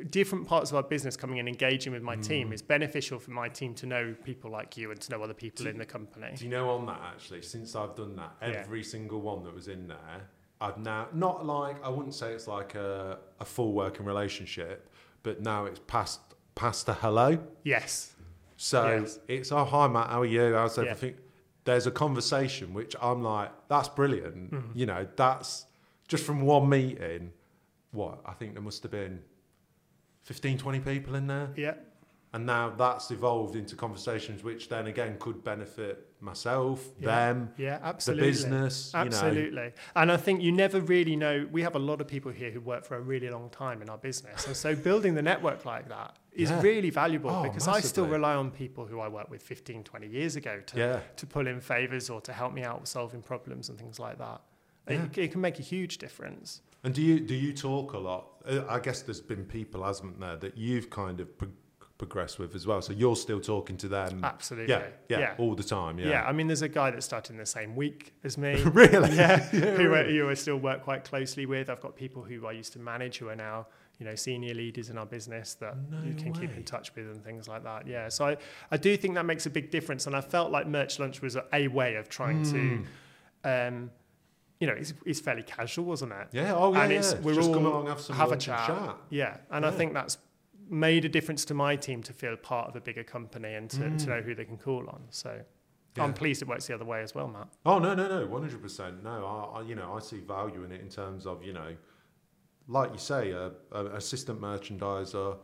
[0.08, 2.26] different parts of our business coming and engaging with my mm.
[2.26, 5.34] team is beneficial for my team to know people like you and to know other
[5.34, 6.28] people do, in the company.
[6.34, 8.86] Do you know on that actually, since I've done that, every yeah.
[8.86, 10.22] single one that was in there,
[10.60, 14.88] I've now, not like, I wouldn't say it's like a, a full working relationship,
[15.22, 16.20] but now it's past
[16.54, 17.38] past a hello.
[17.64, 18.12] Yes.
[18.56, 19.18] So yes.
[19.28, 20.54] it's oh hi Matt, how are you?
[20.54, 21.14] How's everything?
[21.14, 21.20] Yeah.
[21.64, 24.52] There's a conversation which I'm like, that's brilliant.
[24.52, 24.78] Mm-hmm.
[24.78, 25.66] You know, that's
[26.08, 27.32] just from one meeting.
[27.92, 29.20] What I think there must have been
[30.22, 31.50] 15, 20 people in there.
[31.56, 31.74] Yeah.
[32.32, 37.06] And now that's evolved into conversations which then again could benefit myself, yeah.
[37.06, 38.26] them, yeah, absolutely.
[38.26, 38.94] the business.
[38.94, 39.44] Absolutely.
[39.44, 39.70] You know.
[39.96, 41.46] And I think you never really know.
[41.50, 43.88] We have a lot of people here who work for a really long time in
[43.88, 44.46] our business.
[44.46, 46.60] And so building the network like that is yeah.
[46.62, 47.78] really valuable oh, because massively.
[47.78, 51.00] I still rely on people who I worked with 15, 20 years ago to, yeah.
[51.16, 54.18] to pull in favors or to help me out with solving problems and things like
[54.18, 54.40] that.
[54.86, 56.62] It, it, can make a huge difference.
[56.82, 58.26] And do you do you talk a lot?
[58.44, 61.28] Uh, I guess there's been people, hasn't there, that you've kind of
[62.06, 62.82] pro- progressed with as well.
[62.82, 64.24] So you're still talking to them.
[64.24, 64.72] Absolutely.
[64.72, 65.34] Yeah, yeah, yeah.
[65.38, 65.98] all the time.
[65.98, 66.08] Yeah.
[66.08, 66.24] Yeah.
[66.24, 68.62] I mean, there's a guy that started in the same week as me.
[68.62, 69.14] really?
[69.16, 69.48] Yeah.
[69.52, 70.18] yeah who, really?
[70.18, 71.70] who I still work quite closely with.
[71.70, 73.66] I've got people who I used to manage who are now
[73.98, 76.40] you know senior leaders in our business that no you can way.
[76.40, 78.36] keep in touch with and things like that yeah so I,
[78.70, 81.36] I do think that makes a big difference and I felt like merch lunch was
[81.36, 82.84] a, way of trying mm.
[83.44, 83.90] to um,
[84.62, 86.28] you know, it's, it's fairly casual, wasn't it?
[86.30, 87.20] Yeah, oh yeah, and it's, yeah.
[87.20, 88.66] we're Just all come along, have, some have a chat.
[88.68, 88.96] chat.
[89.10, 89.68] Yeah, and yeah.
[89.68, 90.18] I think that's
[90.72, 93.80] made a difference to my team to feel part of a bigger company and to,
[93.80, 93.98] mm.
[93.98, 95.02] to know who they can call on.
[95.10, 95.40] So
[95.96, 96.02] yeah.
[96.02, 97.48] I'm pleased it works the other way as well, Matt.
[97.66, 99.04] Oh no, no, no, one hundred percent.
[99.04, 101.76] No, I, I, you know, I see value in it in terms of you know,
[102.66, 105.36] like you say, a, a assistant merchandiser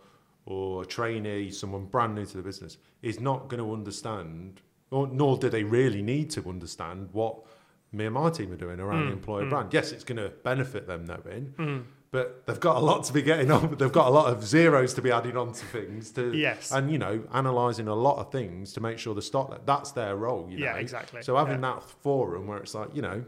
[0.47, 5.07] or a trainee, someone brand new to the business, is not going to understand, or
[5.07, 7.45] nor do they really need to understand what
[7.93, 9.51] me and my team are doing around mm, the employer mm.
[9.51, 9.75] brand.
[9.75, 11.85] Yes, it's going to benefit them knowing, mm.
[12.11, 13.77] But they've got a lot to be getting on.
[13.77, 16.11] They've got a lot of zeros to be adding on to things.
[16.12, 19.66] To, yes, and you know, analysing a lot of things to make sure the stock
[19.66, 20.49] that's their role.
[20.51, 20.79] You yeah, know?
[20.79, 21.23] exactly.
[21.23, 21.75] So having yeah.
[21.75, 23.25] that forum where it's like you know,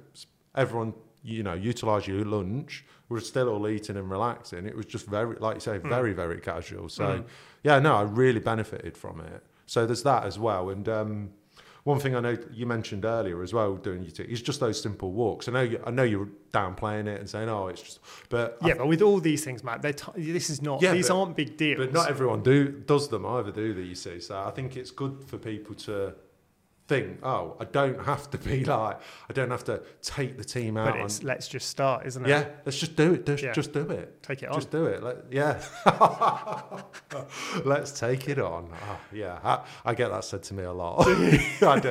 [0.54, 2.84] everyone you know utilise your lunch.
[3.08, 4.66] We're still all eating and relaxing.
[4.66, 5.88] It was just very, like you say, mm.
[5.88, 6.88] very very casual.
[6.88, 7.24] So mm.
[7.62, 9.44] yeah, no, I really benefited from it.
[9.66, 10.88] So there's that as well, and.
[10.88, 11.30] um
[11.84, 15.12] one thing I know you mentioned earlier as well, doing your is just those simple
[15.12, 15.48] walks.
[15.48, 18.74] I know you, I know you're downplaying it and saying, "Oh, it's just," but yeah,
[18.74, 20.82] I, but with all these things, Matt, t- this is not.
[20.82, 21.78] Yeah, these but, aren't big deals.
[21.78, 23.82] But not everyone do does them either, do they?
[23.82, 26.14] You see, so I think it's good for people to
[26.90, 28.98] think, oh, I don't have to be like,
[29.28, 30.94] I don't have to take the team out.
[30.94, 32.28] But it's let's just start, isn't it?
[32.28, 33.24] yeah, let's just do it.
[33.24, 33.52] Just, Yeah.
[33.52, 34.22] just do it.
[34.24, 34.54] Take it on.
[34.56, 35.02] Just do it.
[35.02, 35.62] Let, yeah.
[37.64, 38.70] Let's take it on.
[38.72, 41.06] Oh, yeah, I, I get that said to me a lot.
[41.06, 41.90] I do.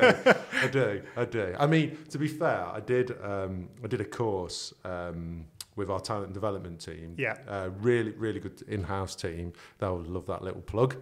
[0.62, 1.02] I do.
[1.16, 1.54] I do.
[1.58, 3.12] I mean, to be fair, I did.
[3.22, 5.44] Um, I did a course um,
[5.76, 7.14] with our talent development team.
[7.18, 7.36] Yeah.
[7.48, 9.52] Uh, really, really good in-house team.
[9.78, 10.96] They'll love that little plug.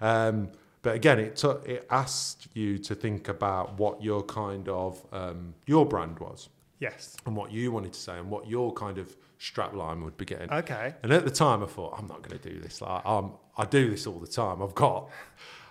[0.00, 0.50] um,
[0.86, 5.52] but again, it took, it asked you to think about what your kind of um,
[5.66, 7.16] your brand was Yes.
[7.26, 10.24] and what you wanted to say and what your kind of strap line would be
[10.24, 10.48] getting.
[10.48, 10.94] Okay.
[11.02, 12.80] And at the time, I thought, I'm not going to do this.
[12.80, 14.62] Like, um, I do this all the time.
[14.62, 15.10] I've got,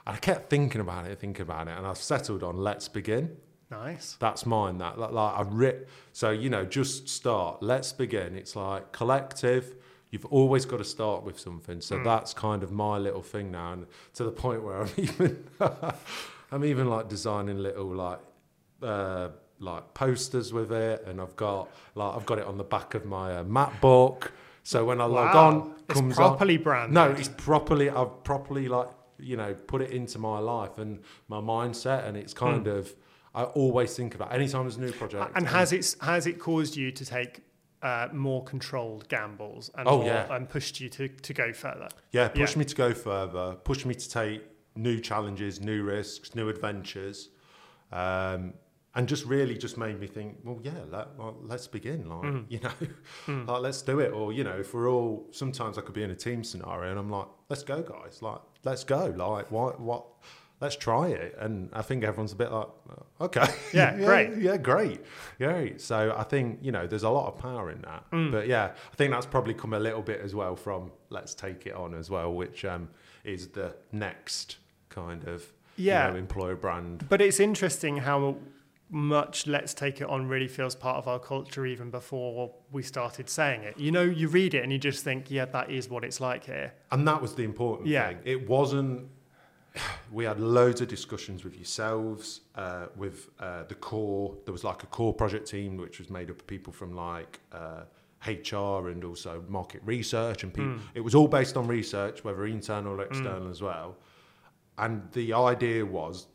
[0.06, 3.38] and I kept thinking about it, thinking about it, and I've settled on let's begin.
[3.72, 4.18] Nice.
[4.20, 4.80] That's mine.
[4.80, 5.90] That like, like I rip.
[6.12, 7.64] So you know, just start.
[7.64, 8.36] Let's begin.
[8.36, 9.76] It's like collective.
[10.16, 11.82] You've always got to start with something.
[11.82, 15.46] So that's kind of my little thing now, and to the point where I'm even,
[16.54, 18.20] I'm even like designing little like.
[18.82, 22.94] Uh, like posters with it, and I've got like I've got it on the back
[22.94, 24.32] of my uh, MacBook.
[24.64, 25.48] So when I log Wow.
[25.48, 26.94] on, It's comes properly branded.
[26.94, 27.90] No, it's properly.
[27.90, 31.00] I've properly like you know put it into my life and
[31.30, 32.94] my mindset, and it's kind of.
[33.34, 35.32] I always think about anytime there's a new project.
[35.36, 37.40] And has it has it caused you to take
[37.86, 40.36] uh, more controlled gambles and Oh, more, yeah.
[40.36, 41.90] and pushed you to, to go further?
[42.12, 42.60] yeah, push yeah.
[42.60, 44.42] me to go further, push me to take
[44.76, 47.30] new challenges, new risks, new adventures,
[47.92, 48.54] um,
[48.98, 50.38] and just really just made me think.
[50.44, 52.08] Well, yeah, let, well, let's begin.
[52.10, 52.46] Like Mm.
[52.54, 54.12] you know, like let's do it.
[54.14, 57.00] Or you know, if we're all sometimes I could be in a team scenario, and
[57.00, 58.22] I'm like, let's go, guys.
[58.22, 59.14] Like let's go.
[59.16, 60.06] Like what what.
[60.66, 62.68] Let's try it, and I think everyone's a bit like,
[63.22, 64.38] okay, Yeah, great.
[64.40, 65.00] yeah, great,
[65.38, 65.80] great.
[65.80, 68.32] So I think you know there's a lot of power in that, Mm.
[68.32, 71.68] but yeah, I think that's probably come a little bit as well from let's take
[71.68, 72.90] it on as well, which um,
[73.24, 74.58] is the next
[74.90, 75.44] kind of
[75.78, 76.08] Yeah.
[76.08, 77.06] you know, employer brand.
[77.10, 78.38] But it's interesting how
[78.90, 83.30] much Let's Take It On really feels part of our culture even before we started
[83.30, 83.78] saying it.
[83.80, 86.46] You know, you read it and you just think, yeah, that is what it's like
[86.46, 86.72] here.
[86.92, 88.08] And that was the important Yeah.
[88.10, 88.20] thing.
[88.26, 89.10] It wasn't.
[90.12, 94.36] We had loads of discussions with yourselves, uh, with uh, the core.
[94.46, 97.40] There was like a core project team which was made up of people from like
[97.52, 97.84] uh,
[98.26, 100.78] HR and also market research, and people.
[100.94, 103.98] It was all based on research, whether internal or external as well.
[104.78, 106.28] And the idea was,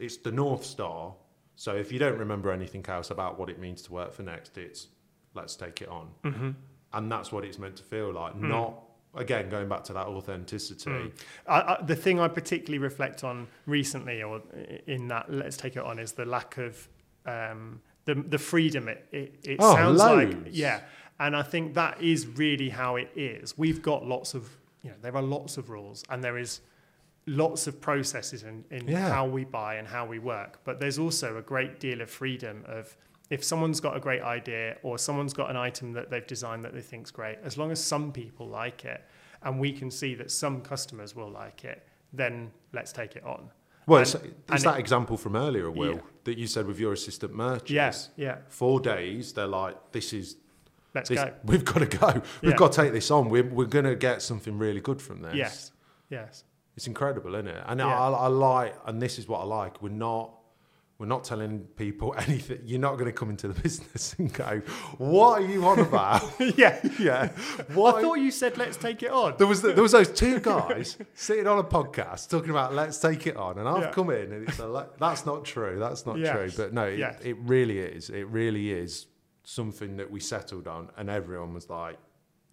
[0.00, 1.14] it's the north star.
[1.56, 4.56] So if you don't remember anything else about what it means to work for Next,
[4.58, 4.88] it's
[5.34, 6.50] let's take it on Mm-hmm.
[6.92, 8.32] and that's what it's meant to feel like.
[8.34, 8.48] Hmm.
[8.48, 8.82] Not
[9.14, 11.12] again going back to that authenticity.
[11.46, 14.42] I, I, the thing I particularly reflect on recently, or
[14.86, 16.88] in that Let's Take It On, is the lack of
[17.26, 18.88] um, the the freedom.
[18.88, 20.80] It it, it Oh, sounds like yeah,
[21.18, 23.56] and I think that is really how it is.
[23.56, 24.48] We've got lots of
[24.82, 26.60] you know there are lots of rules, and there is
[27.26, 29.06] lots of processes in, in Yeah.
[29.10, 30.60] how we buy and how we work.
[30.64, 32.96] But there's also a great deal of freedom of
[33.30, 36.72] if someone's got a great idea or someone's got an item that they've designed that
[36.74, 39.02] they think's great, as long as some people like it
[39.42, 43.50] and we can see that some customers will like it, then let's take it on.
[43.86, 44.14] Well, And- it's,
[44.52, 46.00] it's it- that example from earlier, Will, Yeah.
[46.24, 47.70] that you said with your assistant merchants.
[47.70, 50.36] Yes, yeah, Four days, they're like, this is,
[50.94, 51.32] let's this, go.
[51.44, 52.12] we've got to go.
[52.42, 52.56] We've Yeah.
[52.56, 53.28] got to take this on.
[53.28, 55.34] We're, we're going to get something really good from this.
[55.34, 55.72] Yes,
[56.10, 56.44] yes.
[56.76, 57.62] It's incredible, isn't it?
[57.66, 57.86] And Yeah.
[57.98, 59.82] I, I like, and this is what I like.
[59.82, 60.32] We're not,
[60.98, 62.58] we're not telling people anything.
[62.64, 64.60] You're not going to come into the business and go,
[64.98, 66.22] "What are you on about?"
[66.58, 66.78] yeah.
[66.98, 67.28] yeah.
[67.74, 67.96] What?
[67.96, 69.34] I thought you said let's take it on.
[69.38, 73.26] There was there was those two guys sitting on a podcast talking about let's take
[73.26, 73.90] it on, and I've Yeah.
[73.92, 75.78] come in and it's like, that's not true.
[75.78, 76.34] That's not Yes.
[76.54, 76.64] true.
[76.64, 77.18] But no, it, Yes.
[77.22, 78.10] it really is.
[78.10, 79.06] It really is
[79.44, 81.96] something that we settled on, and everyone was like,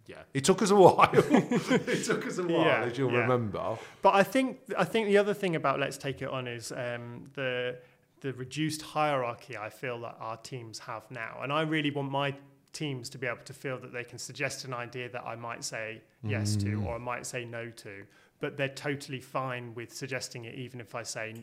[0.05, 1.09] "Yeah." It took us a while.
[1.13, 3.21] it took us a while, Yeah, as you'll yeah.
[3.21, 3.77] remember.
[4.03, 7.31] But I think I think the other thing about Let's Take It On is um,
[7.33, 7.77] the
[8.25, 12.33] the reduced hierarchy I feel that our teams have now, and I really want my
[12.73, 15.63] teams to be able to feel that they can suggest an idea that I might
[15.63, 16.85] say yes to mm.
[16.85, 18.03] or I might say no to,
[18.39, 21.35] but they're totally fine with suggesting it, even if I say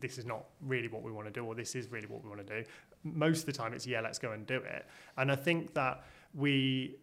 [0.00, 2.28] this is not really what we want to do or this is really what we
[2.28, 2.68] want to do.
[3.04, 4.84] Most of the time, it's yeah, let's go and do it.
[5.16, 6.96] And I think that we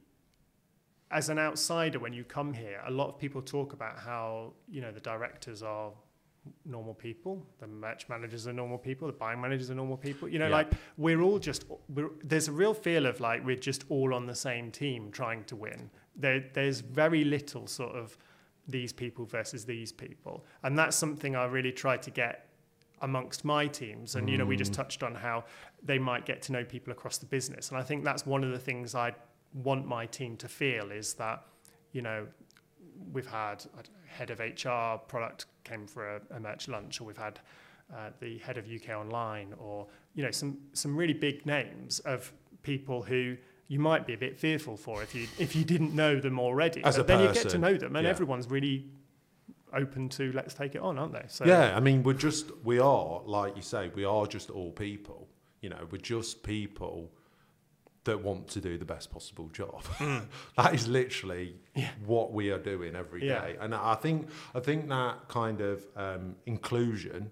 [1.12, 4.82] as an outsider, when you come here, a lot of people talk about how you
[4.82, 5.92] know the directors are
[6.66, 10.28] normal people, the merch managers are normal people, the buying managers are normal people.
[10.28, 10.58] You know, Yeah.
[10.58, 14.26] like we're all just we're, there's a real feel of like we're just all on
[14.26, 15.90] the same team trying to win.
[16.16, 18.18] There, there's very little sort of
[18.68, 22.50] these people versus these people, and that's something I really try to get
[23.02, 24.76] amongst my teams and you know we just mm.
[24.76, 25.44] touched on how
[25.84, 28.52] they might get to know people across the business and i think that's one of
[28.52, 29.14] the things i
[29.54, 31.44] want my team to feel is that
[31.92, 32.26] you know
[33.12, 37.18] we've had know, head of hr product came for a, a merch lunch or we've
[37.18, 37.40] had
[37.94, 42.32] uh, the head of UK Online, or you know some some really big names of
[42.64, 43.36] people who
[43.68, 46.84] you might be a bit fearful for if you if you didn't know them already.
[46.84, 48.10] As but then you get to know them, and yeah.
[48.10, 48.86] everyone's really
[49.74, 51.26] open to let's take it on, aren't they?
[51.28, 54.72] So yeah, I mean, we're just, we are, like you say, we are just all
[54.72, 55.28] people.
[55.62, 57.12] You know, we're just people
[58.06, 59.84] that want to do the best possible job.
[60.58, 61.80] that is literally Hmm.
[61.82, 61.90] Yeah.
[62.06, 63.56] what we are doing every day.
[63.58, 63.64] Yeah.
[63.64, 67.32] And I think, I think that kind of um, inclusion,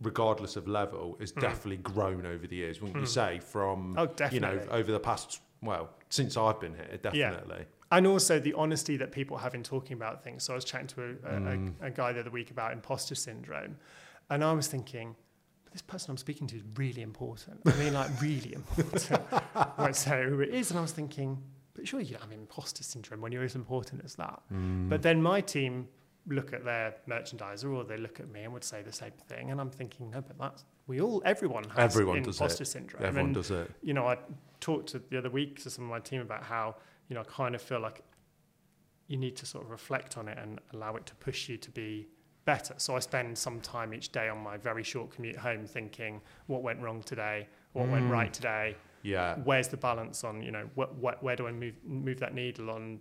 [0.00, 2.80] regardless of level, has definitely grown over the years.
[2.80, 3.40] Wouldn't you say?
[3.40, 3.98] From Hmm.
[3.98, 7.64] Oh, you know, over the past, well, since I've been here, definitely.
[7.90, 10.44] and also the honesty that people have in talking about things.
[10.44, 11.72] So I was chatting to a, a, Mm.
[11.82, 13.76] a, a guy the other week about imposter syndrome,
[14.30, 15.16] and I was thinking,
[15.68, 17.60] but this person I'm speaking to is really important.
[17.66, 19.20] I mean, like really important.
[19.78, 21.42] Won't say who it is, and I was thinking,
[21.74, 24.40] but surely you don't have imposter syndrome when you're as important as that.
[24.50, 24.88] Mm.
[24.88, 25.86] But then my team
[26.26, 29.50] look at their merchandiser or they look at me and would say the same thing,
[29.50, 32.42] and I'm thinking, no, but that's we all, everyone has Everyone does it.
[32.42, 33.04] imposter syndrome.
[33.04, 33.70] Everyone and does it.
[33.82, 34.16] you know, I
[34.60, 36.76] talked to the other week to some of my team about how,
[37.08, 38.00] you know, I kind of feel like
[39.06, 41.70] you need to sort of reflect on it and allow it to push you to
[41.70, 42.08] be
[42.48, 42.74] better.
[42.78, 46.62] So I spend some time each day on my very short commute home thinking what
[46.62, 48.10] went wrong today, what went Mm.
[48.18, 49.36] right today, Yeah.
[49.44, 52.70] where's the balance on, you know, what, what, where do I move, move that needle
[52.70, 53.00] on?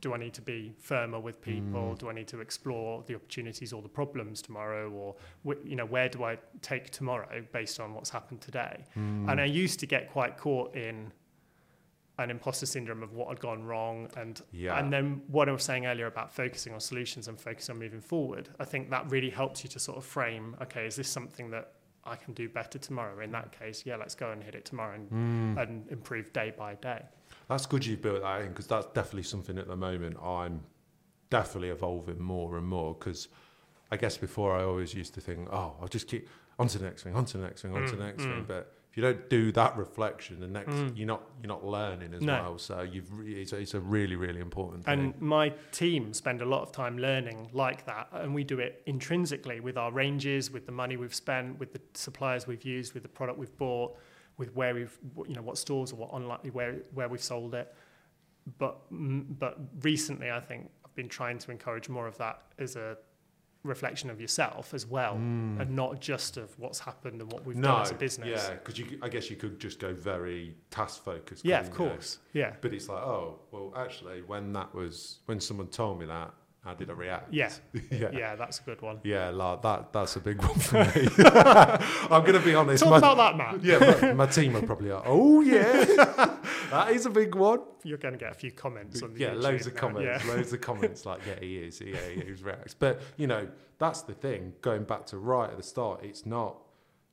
[0.00, 1.82] Do I need to be firmer with people?
[1.94, 1.98] Mm.
[1.98, 4.90] Do I need to explore the opportunities or the problems tomorrow?
[4.90, 5.14] Or,
[5.46, 8.84] wh- you know, where do I take tomorrow based on what's happened today?
[8.96, 9.30] Mm.
[9.30, 11.12] And I used to get quite caught in
[12.18, 14.78] an imposter syndrome of what had gone wrong and Yeah.
[14.78, 18.00] and then what I was saying earlier about focusing on solutions and focusing on moving
[18.00, 21.50] forward, I think that really helps you to sort of frame, okay, is this something
[21.50, 21.72] that
[22.04, 23.18] I can do better tomorrow?
[23.20, 25.62] In that case, yeah, let's go and hit it tomorrow and, Mm.
[25.62, 27.02] and improve day by day.
[27.48, 30.62] That's good you've built that in because that's definitely something at the moment I'm
[31.28, 33.28] definitely evolving more and more because
[33.90, 36.84] I guess before I always used to think, oh, I'll just keep on to the
[36.86, 38.34] next thing, on to the next thing, on to Mm, the next mm.
[38.34, 38.44] thing.
[38.48, 40.96] But if you don't do that reflection, the next Mm.
[40.96, 42.32] you're not you're not learning as No.
[42.32, 42.58] well.
[42.58, 44.98] So you've re- it's, a- it's a really really important thing.
[44.98, 48.82] And my team spend a lot of time learning like that, and we do it
[48.86, 53.02] intrinsically with our ranges, with the money we've spent, with the suppliers we've used, with
[53.02, 53.98] the product we've bought,
[54.38, 57.74] with where we've, you know, what stores or what online, where where we've sold it.
[58.58, 62.96] But but recently, I think I've been trying to encourage more of that as a
[63.66, 65.60] reflection of yourself as well, Mm.
[65.60, 68.46] and not just of what's happened and what we've no, done as a business.
[68.48, 71.44] yeah, because I guess you could just go very task focused.
[71.44, 72.18] Yeah, of course.
[72.32, 72.54] Yeah.
[72.60, 76.32] But it's like, oh, well, actually, when that was when someone told me that,
[76.66, 77.32] how did I react?
[77.32, 77.50] Yeah.
[77.90, 78.10] yeah.
[78.12, 78.98] Yeah, that's a good one.
[79.04, 79.92] Yeah, like that.
[79.92, 81.08] That's a big one for me.
[82.10, 82.82] I'm gonna be honest.
[82.82, 83.62] Talk my, about that, Matt.
[83.64, 85.84] yeah, my, my team are probably like, oh yeah,
[86.70, 87.60] that is a big one.
[87.84, 89.80] You're to get a few comments on the Yeah, YouTube loads of now.
[89.80, 90.32] comments, Yeah.
[90.34, 91.06] loads of comments.
[91.06, 91.80] Like, yeah, he is.
[91.80, 92.74] Yeah, he is reacts.
[92.74, 93.46] But you know,
[93.78, 94.54] that's the thing.
[94.60, 96.58] Going back to right at the start, it's not.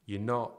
[0.08, 0.54] You're not.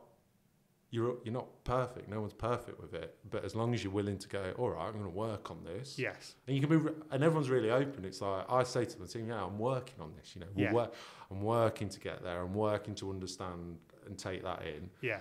[0.94, 2.08] You're you're not perfect.
[2.08, 3.16] No one's perfect with it.
[3.28, 5.58] But as long as you're willing to go, all right, I'm going to work on
[5.64, 5.98] this.
[5.98, 6.36] Yes.
[6.46, 8.04] And you can be, re- and everyone's really open.
[8.04, 10.36] It's like I say to the team, yeah, I'm working on this.
[10.36, 10.72] You know, we'll Yeah.
[10.72, 10.94] work,
[11.32, 12.40] I'm working to get there.
[12.42, 14.88] I'm working to understand and take that in.
[15.00, 15.18] Yeah.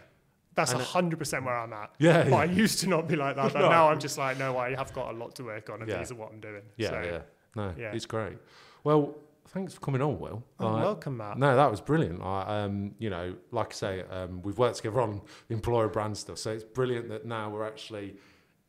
[0.53, 1.89] That's hundred percent where I'm at.
[1.97, 3.51] Yeah, But I used to not be like that.
[3.53, 3.69] But No.
[3.69, 5.97] now I'm just like, no, I have got a lot to work on, and Yeah.
[5.97, 6.61] these are what I'm doing.
[6.77, 7.21] yeah, So, yeah.
[7.55, 7.91] No, yeah.
[7.95, 8.37] it's great.
[8.83, 9.15] Well,
[9.53, 10.43] thanks for coming on, Will.
[10.59, 11.37] Oh, Like, welcome, Matt.
[11.37, 12.21] No, that was brilliant.
[12.21, 16.37] I, um, you know, like I say, um, we've worked together on employer brand stuff,
[16.37, 18.15] so it's brilliant that now we're actually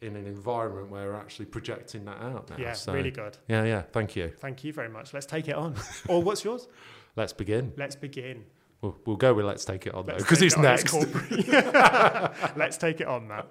[0.01, 2.57] in an environment where we're actually projecting that out now.
[2.59, 3.39] yeah, so, really good.
[3.49, 3.83] Yeah, yeah.
[3.83, 4.29] Thank you.
[4.39, 5.15] Thank you very much.
[5.15, 5.75] Let's take it on.
[6.09, 6.69] or what's yours?
[7.17, 7.73] Let's begin.
[7.77, 8.45] Let's begin.
[8.83, 10.93] We'll, we'll go with let's take it on though, Let's because take it's it next.
[12.57, 13.49] Let's take it on, Matt.